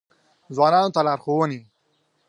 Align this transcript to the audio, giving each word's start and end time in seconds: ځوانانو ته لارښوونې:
ځوانانو 0.55 0.89
ته 0.95 1.01
لارښوونې: 1.07 1.59